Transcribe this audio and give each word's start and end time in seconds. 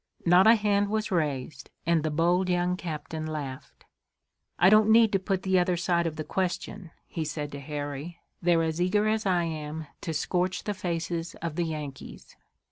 Not 0.25 0.47
a 0.47 0.55
hand 0.55 0.89
was 0.89 1.11
raised, 1.11 1.69
and 1.85 2.01
the 2.01 2.09
bold 2.09 2.49
young 2.49 2.75
captain 2.75 3.27
laughed. 3.27 3.85
"I 4.57 4.67
don't 4.67 4.89
need 4.89 5.11
to 5.11 5.19
put 5.19 5.43
the 5.43 5.59
other 5.59 5.77
side 5.77 6.07
of 6.07 6.15
the 6.15 6.23
question," 6.23 6.89
he 7.05 7.23
said 7.23 7.51
to 7.51 7.59
Harry. 7.59 8.17
"They're 8.41 8.63
as 8.63 8.81
eager 8.81 9.07
as 9.07 9.27
I 9.27 9.43
am 9.43 9.85
to 10.01 10.11
scorch 10.11 10.63
the 10.63 10.73
faces 10.73 11.35
of 11.43 11.55
the 11.55 11.65
Yankees." 11.65 12.35